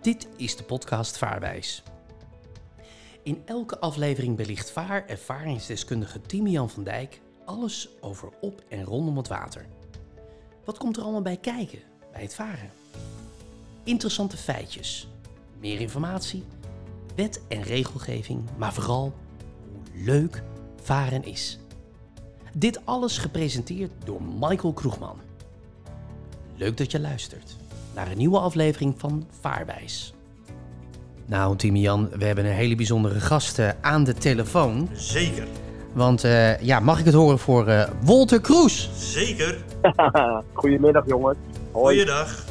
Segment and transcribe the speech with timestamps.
[0.00, 1.82] Dit is de podcast Vaarwijs.
[3.22, 9.28] In elke aflevering belicht vaar- ervaringsdeskundige Timian van Dijk alles over op en rondom het
[9.28, 9.66] water.
[10.64, 11.78] Wat komt er allemaal bij kijken
[12.12, 12.70] bij het varen?
[13.84, 15.08] Interessante feitjes,
[15.60, 16.44] meer informatie,
[17.14, 19.12] wet en regelgeving, maar vooral
[19.70, 20.42] hoe leuk
[20.82, 21.58] varen is.
[22.54, 25.20] Dit alles gepresenteerd door Michael Kroegman.
[26.56, 27.56] Leuk dat je luistert
[27.94, 30.14] naar een nieuwe aflevering van Vaarwijs.
[31.26, 34.88] Nou, Timian, we hebben een hele bijzondere gast eh, aan de telefoon.
[34.92, 35.46] Zeker,
[35.92, 38.90] Want eh, ja, mag ik het horen voor eh Wolter Kroes?
[38.94, 39.58] zeker.
[40.52, 41.36] Goedemiddag jongens.
[41.72, 41.84] Hoi.
[41.96, 42.44] Goeiedag.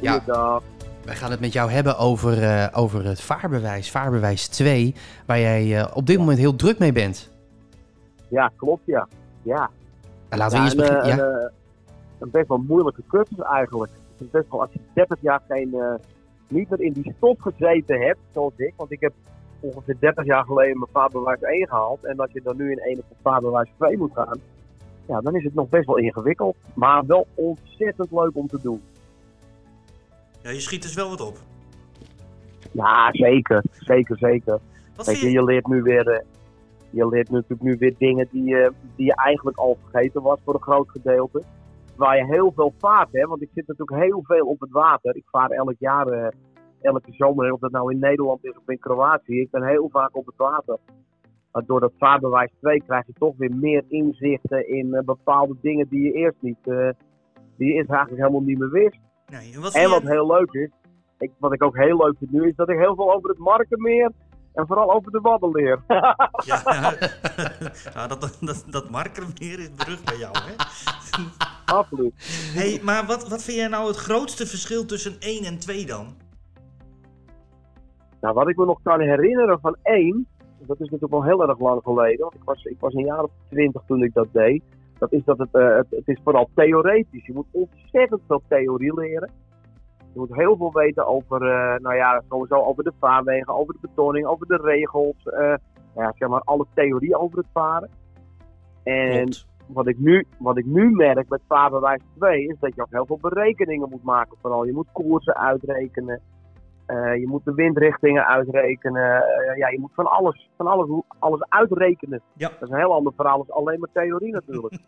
[0.00, 0.12] Ja.
[0.12, 0.62] Goeiedag.
[1.04, 4.94] Wij gaan het met jou hebben over, eh, over het vaarbewijs, vaarbewijs 2,
[5.26, 7.30] waar jij eh, op dit moment heel druk mee bent.
[8.28, 9.08] Ja, klopt ja.
[9.42, 9.70] Ja,
[10.28, 11.10] En laten we ja eerst een, beginnen.
[11.10, 11.24] eh, Ja?
[11.42, 11.50] een,
[12.18, 13.90] een best wel moeilijke cursus eigenlijk.
[14.18, 15.94] Is best wel, als je 30 jaar geen, eh,
[16.48, 18.72] niet meer in die stof gezeten hebt, zoals ik.
[18.76, 19.12] Want ik heb
[19.60, 22.04] ongeveer 30 jaar geleden mijn vaarbewijs 1 gehaald.
[22.04, 24.40] En als je dan nu in een of vaarbewijs 2 moet gaan,
[25.06, 26.56] ja, dan is het nog best wel ingewikkeld.
[26.74, 28.82] Maar wel ontzettend leuk om te doen.
[30.42, 31.38] Ja, je schiet dus wel wat op.
[32.72, 33.62] Ja, zeker.
[33.72, 34.58] Zeker, zeker.
[34.96, 35.44] Wat Weet vind je, je?
[35.44, 36.24] leert nu weer, eh,
[36.90, 40.54] je leert natuurlijk nu weer dingen die, je die je eigenlijk al vergeten was voor
[40.54, 41.42] een groot gedeelte.
[41.96, 45.16] Waar je heel veel vaart, hè, want ik zit natuurlijk heel veel op het water.
[45.16, 46.28] Ik vaar elk jaar, eh,
[46.80, 49.40] elke zomer, of dat nou in Nederland is of in Kroatië.
[49.40, 50.78] Ik ben heel vaak op het water.
[51.52, 55.88] Maar door dat vaarbewijs 2 krijg je toch weer meer inzichten in eh, bepaalde dingen
[55.88, 56.88] die je eerst niet, eh,
[57.56, 58.98] die je eerst eigenlijk helemaal niet meer wist.
[59.26, 60.08] Nee, en wat En vind wat je?
[60.08, 60.70] heel leuk is,
[61.18, 63.38] ik, wat ik ook heel leuk vind nu, is dat ik heel veel over het
[63.38, 64.10] Markenmeer
[64.52, 65.80] en vooral over de Wadden leer.
[66.44, 66.62] Ja,
[67.94, 70.54] ja, dat, dat, dat markermeer is berucht bij jou, hè?
[71.66, 72.12] Absoluut.
[72.54, 76.16] hey, maar wat, wat vind jij nou het grootste verschil tussen 1 en 2 dan?
[78.20, 80.26] Nou, wat ik me nog kan herinneren van één,
[80.58, 83.22] dat is natuurlijk al heel erg lang geleden, want ik was, ik was een jaar
[83.22, 84.62] of twintig toen ik dat deed.
[84.98, 87.26] Dat is dat het, eh, het, het is vooral theoretisch.
[87.26, 89.30] Je moet ontzettend veel theorie leren.
[90.12, 93.80] Je moet heel veel weten over, eh, nou ja, sowieso over de vaarwegen, over de
[93.80, 95.16] betoning, over de regels.
[95.24, 95.54] eh,
[95.96, 97.90] ja, zeg maar alle theorie over het varen.
[98.82, 99.46] En Klopt.
[99.66, 103.06] Wat ik, nu, wat ik nu merk met vaarbewijs 2 is dat je ook heel
[103.06, 104.36] veel berekeningen moet maken.
[104.40, 106.20] Vooral je moet koersen uitrekenen.
[106.86, 109.22] eh, je moet de windrichtingen uitrekenen.
[109.22, 112.20] eh, ja, je moet van alles, van alles, alles uitrekenen.
[112.36, 112.48] Ja.
[112.48, 114.78] Dat is een heel ander verhaal als alleen maar theorie natuurlijk.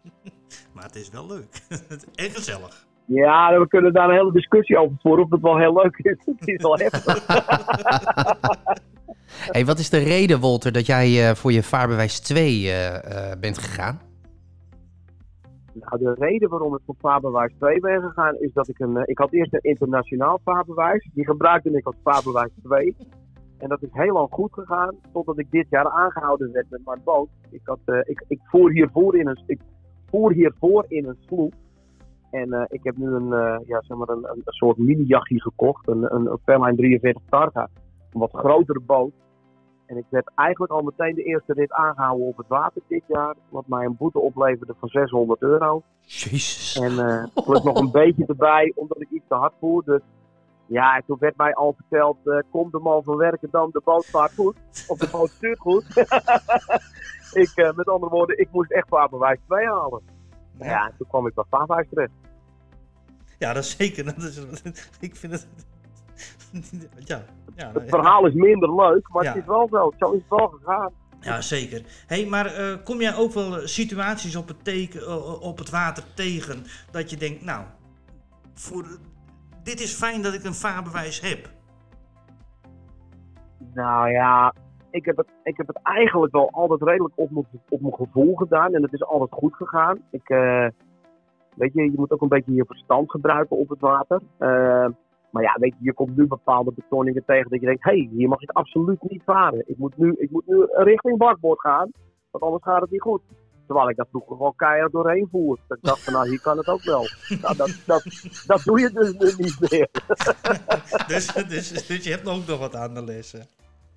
[0.74, 1.62] Maar het is wel leuk.
[2.24, 2.86] en gezellig.
[3.04, 6.16] ja, we kunnen daar een hele discussie over voeren of het wel heel leuk is.
[6.38, 7.26] Het is wel heftig.
[9.50, 13.38] Hey, wat is de reden, Wolter, dat jij eh, voor je vaarbewijs 2 eh, eh,
[13.40, 14.00] bent gegaan?
[15.80, 18.96] Nou, de reden waarom ik voor vaarbewijs 2 ben gegaan is dat ik een.
[18.96, 21.08] eh, ik had eerst een internationaal vaarbewijs.
[21.14, 22.96] Die gebruikte ik als vaarbewijs 2.
[23.58, 27.00] En dat is heel lang goed gegaan, totdat ik dit jaar aangehouden werd met mijn
[27.04, 27.28] boot.
[27.50, 29.60] Ik, had, eh, ik, ik voer hiervoor in een, ik
[30.10, 31.54] voer hiervoor in een sloep.
[32.30, 33.28] En eh, ik heb nu een,
[33.66, 37.68] ja, zeg maar een, een, soort mini-jachtje gekocht, een, een, een Fairline 43 Targa.
[38.12, 39.12] Een wat grotere boot.
[39.88, 43.34] En ik werd eigenlijk al meteen de eerste rit aangehouden op het water dit jaar.
[43.48, 45.82] Wat mij een boete opleverde van 600 euro.
[46.00, 46.78] Jezus.
[46.82, 49.84] En eh plus nog een beetje erbij, omdat ik iets te hard voer.
[49.84, 50.00] Dus
[50.66, 53.80] ja, en toen werd mij al verteld, eh komt de man van werken dan, de
[53.84, 54.56] boot vaart goed.
[54.88, 55.84] Of de boot stuurt goed.
[57.42, 60.02] ik, eh, met andere woorden, ik moest echt vaarbewijs 2 halen.
[60.58, 62.12] Ja, en toen kwam ik bij vaarbewijs terecht.
[63.38, 64.04] Ja, dat is zeker.
[64.14, 65.48] Dat is, ik vind het...
[67.04, 67.24] Ja,
[67.56, 69.32] ja, nou, Het verhaal is minder leuk, maar Ja.
[69.32, 69.92] het is wel zo.
[69.98, 70.92] Zo is het wel gegaan.
[71.20, 71.82] ja zeker.
[72.06, 75.70] hey, maar eh, kom jij ook wel eh, situaties op het, teken, eh, op het
[75.70, 77.64] water tegen dat je denkt, nou,
[78.54, 78.84] voor,
[79.62, 81.50] dit is fijn dat ik een vaarbewijs heb.
[83.74, 84.54] Nou ja,
[84.90, 88.34] ik heb, het, ik heb het eigenlijk wel altijd redelijk op mijn, op mijn gevoel
[88.34, 88.74] gedaan.
[88.74, 89.98] En het is altijd goed gegaan.
[90.10, 90.28] Ik,
[91.54, 94.20] weet je, je moet ook een beetje je verstand gebruiken op het water.
[95.30, 97.84] Maar ja, weet je, je komt nu bepaalde betonningen tegen dat je denkt...
[97.84, 99.62] hé, hey, hier mag ik absoluut niet varen.
[99.66, 101.90] Ik moet, nu, ik moet nu richting bakboord gaan,
[102.30, 103.20] want anders gaat het niet goed.
[103.66, 105.58] Terwijl ik daar vroeger gewoon keihard doorheen voer.
[105.66, 107.02] Dat ik dacht van, nou, hier kan het ook wel.
[107.42, 108.02] Nou, dat, dat,
[108.46, 109.88] dat doe je dus nu niet meer.
[111.06, 113.46] Dus, dus, dus je hebt ook nog wat aan de lessen.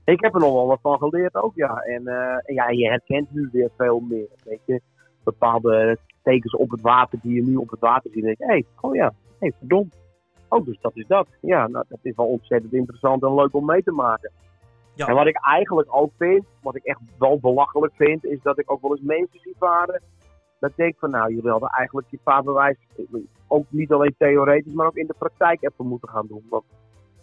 [0.06, 1.76] Ik heb er nog wel wat van geleerd ook, ja.
[1.76, 4.82] En, eh, ja, je herkent nu weer veel meer, weet je.
[5.24, 8.24] Bepaalde tekens op het water die je nu op het water ziet.
[8.24, 10.01] En denk je, hé, hey, oh ja, hé, hey, verdomd.
[10.52, 11.28] Oh, dus dat is dat.
[11.42, 14.32] Ja, nou, dat is wel ontzettend interessant en leuk om mee te maken.
[14.94, 15.08] Ja.
[15.08, 18.72] En wat ik eigenlijk ook vind, wat ik echt wel belachelijk vind, is dat ik
[18.72, 20.02] ook wel eens mensen zie varen.
[20.60, 22.78] Dat ik denk van, nou, jullie hadden eigenlijk je vaarbewijs
[23.48, 26.44] ook niet alleen theoretisch, maar ook in de praktijk even moeten gaan doen.
[26.50, 26.64] Want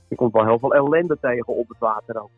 [0.09, 2.31] je komt wel heel veel ellende tegen op het water ook.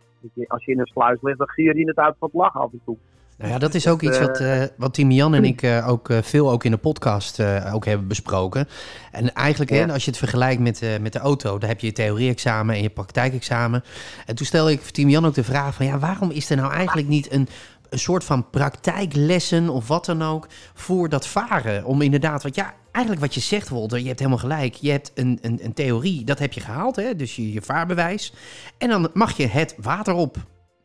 [0.46, 2.72] Als je in een sluis ligt, dan gier je het uit van het lachen af
[2.72, 2.96] en toe.
[3.40, 6.08] Nou ja, dat is ook iets wat, eh wat Tim Jan en ik eh, ook
[6.22, 7.40] veel ook in de podcast
[7.72, 8.68] ook hebben besproken.
[9.12, 11.92] En eigenlijk, hè, als je het vergelijkt met, met de auto, dan heb je je
[11.92, 13.84] theorie-examen en je praktijkexamen.
[14.26, 16.72] En toen stelde ik Tim Jan ook de vraag van, ja, waarom is er nou
[16.72, 17.48] eigenlijk niet een,
[17.90, 21.84] een soort van praktijklessen of wat dan ook voor dat varen?
[21.84, 24.74] Om inderdaad, want ja, eigenlijk wat je zegt, Wolter, je hebt helemaal gelijk.
[24.74, 28.32] Je hebt een, een, een theorie, dat heb je gehaald, hè, dus je, je vaarbewijs.
[28.78, 30.36] En dan mag je het water op.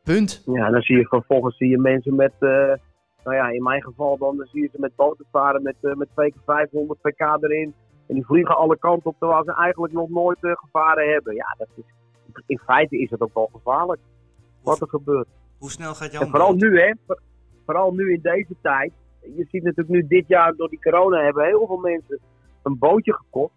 [0.05, 0.43] Punt.
[0.45, 2.49] Ja, dan zie je vervolgens zie je mensen met, eh,
[3.23, 5.93] nou ja, in mijn geval dan, dan zie je ze met boten varen met, eh,
[5.93, 7.73] met 2 keer 500 pk erin.
[8.07, 11.35] En die vliegen alle kanten op terwijl ze eigenlijk nog nooit eh, gevaren hebben.
[11.35, 11.83] Ja, dat is,
[12.45, 14.01] in feite is het ook wel gevaarlijk
[14.63, 15.27] wat er gebeurt.
[15.57, 16.61] Hoe snel gaat jouw En vooral boot?
[16.61, 16.91] nu, hè.
[17.07, 17.19] Voor-
[17.65, 18.91] Vooral nu in deze tijd.
[19.21, 22.19] Je ziet natuurlijk nu dit jaar door die corona hebben heel veel mensen
[22.63, 23.53] een bootje gekocht.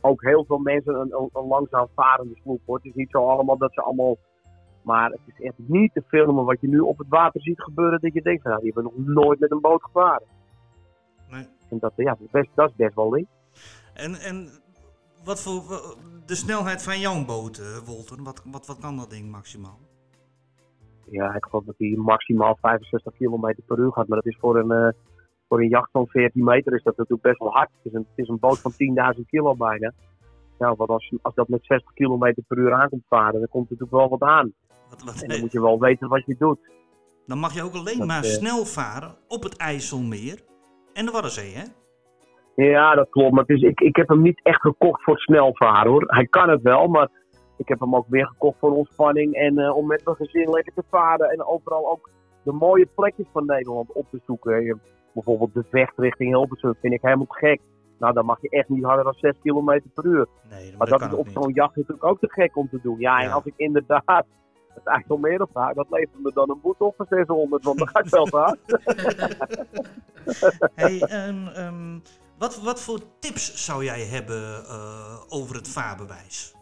[0.00, 2.60] Ook heel veel mensen een, een, een langzaam varende sloep.
[2.66, 2.76] Hoor.
[2.76, 4.16] Het is niet zo allemaal dat ze allemaal...
[4.82, 8.00] Maar het is echt niet te filmen wat je nu op het water ziet gebeuren.
[8.00, 10.26] Dat je denkt, van, nou, die hebben nog nooit met een boot gevaren.
[11.30, 11.46] Nee.
[11.70, 13.26] En dat, ja, dat, is best, dat is best wel lief.
[13.94, 14.48] En, en
[15.24, 15.62] wat voor
[16.26, 18.22] de snelheid van jouw boot, eh, Wolter?
[18.22, 19.78] Wat, wat, wat kan dat ding maximaal?
[21.10, 24.08] Ja, ik geloof dat hij maximaal 65 km per uur gaat.
[24.08, 24.92] Maar dat is voor een, eh,
[25.48, 27.70] voor een jacht van 14 meter is dat natuurlijk best wel hard.
[27.76, 29.92] Het is een, het is een boot van 10.000 kilo bijna.
[30.58, 33.76] Nou, want als, als dat met 60 km per uur aankomt varen, dan komt er
[33.78, 34.52] natuurlijk wel wat aan.
[34.90, 36.58] Wat, wat, En dan moet je wel weten wat je doet.
[37.26, 40.40] Dan mag je ook alleen Dat, maar eh, snel varen op het IJsselmeer
[40.92, 41.62] en de Waddenzee, hè?
[42.64, 43.30] Ja, dat klopt.
[43.32, 46.04] Maar het is, ik, ik heb hem niet echt gekocht voor snel varen hoor.
[46.06, 47.08] Hij kan het wel, maar
[47.56, 49.34] ik heb hem ook weer gekocht voor ontspanning.
[49.34, 51.30] En eh, om met mijn gezin lekker te varen.
[51.30, 52.10] En overal ook
[52.42, 54.62] de mooie plekjes van Nederland op te zoeken.
[54.64, 54.76] Je-
[55.14, 57.60] bijvoorbeeld de vecht richting Hilversum vind ik helemaal gek.
[57.98, 60.26] Nou, dan mag je echt niet harder dan 6 km per uur.
[60.50, 62.78] Nee, maar, Maar dat, dat is op zo'n jacht natuurlijk ook te gek om te
[62.82, 62.98] doen.
[62.98, 64.24] Ja, en als ik inderdaad
[64.74, 67.64] het IJsselmeer op ga, dat levert me dan een boete op van 600.
[67.64, 68.58] Want dan ga ik wel te hard.
[70.74, 71.98] Hey, en, ehm,
[72.38, 76.54] wat, wat voor tips zou jij hebben eh, over het vaarbewijs?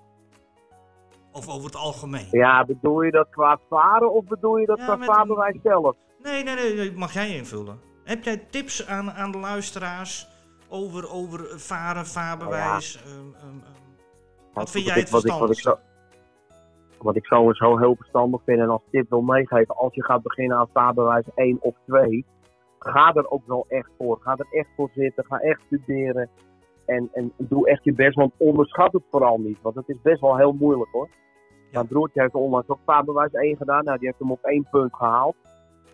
[1.32, 2.28] Of over het algemeen?
[2.30, 5.96] Ja, bedoel je dat qua varen of bedoel je dat Ja, qua een- vaarbewijs zelf?
[6.22, 7.80] Nee, nee, nee, nee, mag jij invullen.
[8.04, 10.28] Heb jij tips aan, aan de luisteraars
[10.68, 13.02] over, over varen, vaarbewijs?
[13.06, 13.56] Ehm, ehm, ehm,
[14.52, 15.10] Wat vind Wat jij ik- het
[17.02, 17.64] wat ik- wat ik verstandigste?
[17.64, 20.22] zo- Wat ik sowieso heel verstandig vind en als tip wil meegeven, als je gaat
[20.22, 22.24] beginnen aan vaarbewijs 1 of 2,
[22.78, 24.18] ga er ook wel echt voor.
[24.20, 26.28] Ga er echt voor zitten, ga echt studeren.
[26.86, 29.58] En, en doe echt je best, want onderschat het vooral niet.
[29.62, 31.08] Want het is best wel heel moeilijk hoor.
[31.72, 33.84] Mijn broertje heeft onlangs ook vaarbewijs 1 gedaan.
[33.84, 35.34] Nou, die heeft hem op één punt gehaald.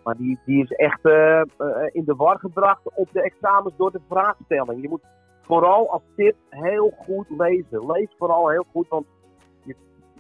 [0.05, 1.47] Maar die, die is echt eh, eh,
[1.93, 4.83] in de war gebracht op de examens door de vraagstelling.
[4.83, 5.03] Je moet
[5.43, 7.87] vooral als tip heel goed lezen.
[7.87, 9.07] Lees vooral heel goed, want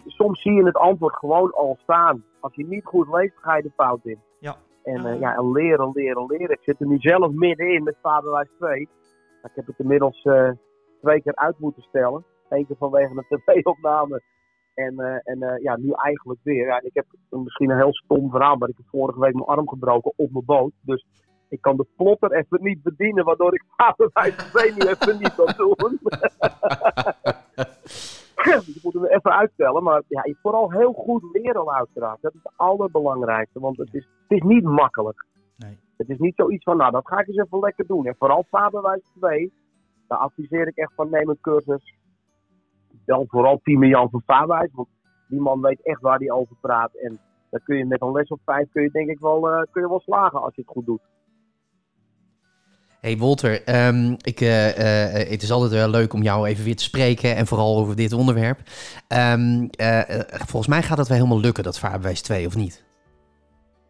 [0.06, 2.24] soms zie je het antwoord gewoon al staan.
[2.40, 4.18] Als je niet goed leest, ga je de fout in.
[4.38, 4.56] Ja.
[4.82, 5.08] En, Ja.
[5.12, 6.50] eh, ja, en leren, leren, leren.
[6.50, 8.80] Ik zit er nu zelf middenin met vaderwijs 2.
[9.42, 10.50] Ik heb het inmiddels eh,
[11.00, 12.24] twee keer uit moeten stellen.
[12.48, 14.22] Eén keer vanwege een tv-opname.
[14.74, 16.66] En, eh, en ja, nu eigenlijk weer.
[16.66, 19.68] Ja, ik heb misschien een heel stom verhaal, maar ik heb vorige week mijn arm
[19.68, 20.72] gebroken op mijn boot.
[20.80, 21.06] Dus
[21.48, 25.54] ik kan de plotter even niet bedienen, waardoor ik vaderwijs 2 nu even niet kan
[25.56, 25.98] doen.
[28.44, 29.82] dus ik moet hem even uitstellen.
[29.82, 32.20] Maar ja, je vooral heel goed leren, luisteraars.
[32.20, 35.26] Dat is het allerbelangrijkste, want het is, het is niet makkelijk.
[35.56, 35.78] Nee.
[35.96, 38.06] Het is niet zoiets van, nou, dat ga ik eens even lekker doen.
[38.06, 39.52] En vooral vaderwijs 2,
[40.08, 41.94] daar adviseer ik echt van, neem een cursus.
[43.04, 44.88] Dan vooral Team Jan van Vaarwijs, want
[45.28, 46.94] die man weet echt waar hij over praat.
[46.94, 47.18] En
[47.50, 49.82] dan kun je met een les of vijf, kun je denk ik wel, eh, kun
[49.82, 51.02] je wel slagen als je het goed doet.
[53.04, 56.76] Hey Wolter, ehm, ik, eh, eh, het is altijd wel leuk om jou even weer
[56.76, 58.58] te spreken en vooral over dit onderwerp.
[59.08, 62.84] Ehm, eh, eh, volgens mij gaat het wel helemaal lukken, dat vaarbewijs 2, of niet?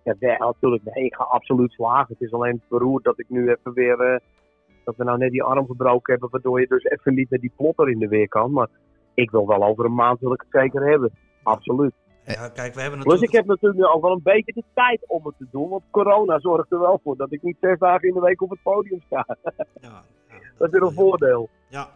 [0.04, 0.83] Ja, natuurlijk.
[0.85, 2.06] Nee, ik ga absoluut slagen.
[2.18, 4.00] Het is alleen beroerd dat ik nu even weer.
[4.00, 4.21] eh,
[4.85, 6.30] dat we nou net die arm gebroken hebben.
[6.30, 8.52] Waardoor je dus even niet met die plotter in de weer kan.
[8.52, 8.68] Maar
[9.14, 11.12] ik wil wel over een maand wil ik het zeker hebben.
[11.42, 11.92] Absoluut.
[12.26, 13.33] Ja, kijk, we hebben Plus natuurlijk...
[13.33, 15.69] ik heb natuurlijk nu ook wel een beetje de tijd om het te doen.
[15.69, 18.50] Want corona zorgt er wel voor dat ik niet zes dagen in de week op
[18.50, 19.26] het podium sta.
[19.81, 21.49] Ja, ja, Dat is weer een voordeel.
[21.69, 21.88] Ja,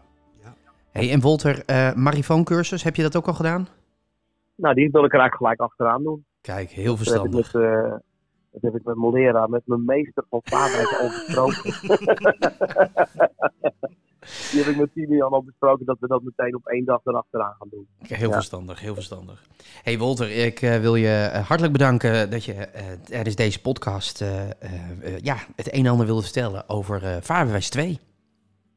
[0.43, 0.55] ja.
[0.91, 3.69] Hey, en Wolter, eh marifooncursus, heb je dat ook al gedaan?
[4.55, 6.25] Nou, die wil ik er eigenlijk gelijk achteraan doen.
[6.41, 7.53] Kijk, heel Dat heb ik verstandig.
[7.53, 7.91] met, eh,
[8.53, 11.73] dat heb ik met mijn leraar, met mijn meester van vaarwijs al besproken.
[14.21, 17.55] Die heb ik met Timian al besproken dat we dat meteen op één dag erachteraan
[17.59, 17.87] gaan doen.
[17.99, 18.35] Heel Ja.
[18.35, 19.47] verstandig, heel verstandig.
[19.83, 24.25] Hey Wolter, ik eh, wil je eh, hartelijk bedanken dat je eh, tijdens deze podcast
[25.23, 27.99] ja, het een en ander wilde vertellen over vaarbewijs 2.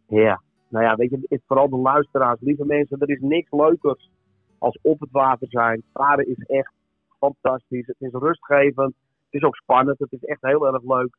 [0.08, 3.52] Ja, nou ja, weet je, het is vooral de luisteraars, lieve mensen, er is niks
[3.52, 4.10] leukers
[4.58, 5.84] als op het water zijn.
[5.94, 6.72] Varen is echt
[7.20, 7.88] fantastisch.
[7.88, 8.94] Het is rustgevend.
[9.26, 10.00] Het is ook spannend.
[10.00, 11.18] Het is echt heel erg leuk.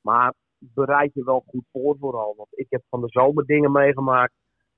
[0.00, 2.34] Maar bereid je wel goed voor vooral.
[2.36, 4.32] Want ik heb van de zomer dingen meegemaakt.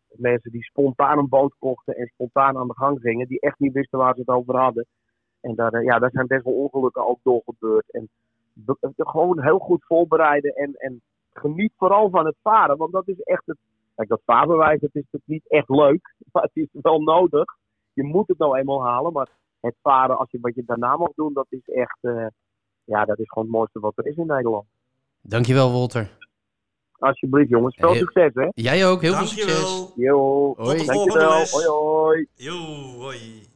[0.08, 3.28] Mensen die spontaan een boot kochten en spontaan aan de gang gingen.
[3.28, 4.86] Die echt niet wisten waar ze het over hadden.
[5.40, 7.90] En daar, eh, ja, daar zijn best wel ongelukken ook door gebeurd.
[7.90, 8.08] En
[8.96, 10.54] gewoon heel goed voorbereiden.
[10.54, 12.76] En, en geniet vooral van het varen.
[12.76, 13.58] Want dat is echt het.
[13.94, 16.14] Kijk, dat vaarbewijs dat is natuurlijk niet echt leuk.
[16.32, 17.44] Maar het is wel nodig.
[17.92, 19.12] Je moet het nou eenmaal halen.
[19.12, 19.28] Maar
[19.60, 21.98] het varen, als je wat je daarna mag doen, dat is echt.
[22.00, 22.26] eh,
[22.84, 24.66] ja, dat is gewoon het mooiste wat er is in Nederland.
[25.22, 26.18] Dankjewel, Walter.
[26.92, 27.76] Alsjeblieft, jongens.
[27.76, 28.48] Veel succes, hè?
[28.54, 29.60] Jij ook, heel veel succes.
[29.60, 29.92] Dankjewel.
[29.96, 30.54] Yo.
[30.56, 30.78] Hoi.
[30.78, 30.94] de Dankjewel.
[30.94, 31.50] volgende les.
[31.50, 32.26] Hoi, hoi.
[32.34, 32.56] Yo,
[32.98, 33.48] hoi.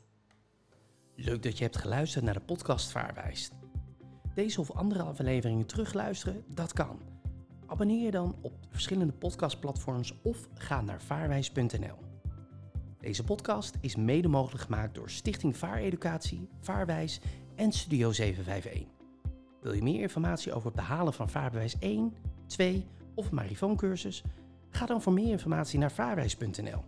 [1.17, 3.51] Leuk dat je hebt geluisterd naar de podcast Vaarwijs.
[4.35, 7.01] Deze of andere afleveringen terugluisteren, dat kan.
[7.67, 11.97] Abonneer je dan op de verschillende podcastplatforms of ga naar vaarwijs.nl.
[12.99, 17.21] Deze podcast is mede mogelijk gemaakt door Stichting Vaareducatie, Vaarwijs
[17.57, 19.04] en Studio 751.
[19.65, 22.17] Wil je meer informatie over het behalen van vaarbewijs 1,
[22.47, 24.23] 2 of marifooncursus?
[24.71, 26.85] Ga dan voor meer informatie naar vaarwijs.nl.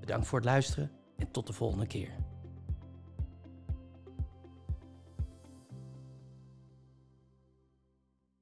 [0.00, 2.10] Bedankt voor het luisteren en tot de volgende keer.